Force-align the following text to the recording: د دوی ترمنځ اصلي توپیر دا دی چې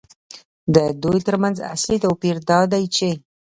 د 0.75 0.77
دوی 1.03 1.19
ترمنځ 1.27 1.57
اصلي 1.73 1.97
توپیر 2.05 2.35
دا 2.49 2.59
دی 2.71 2.83
چې 2.95 3.09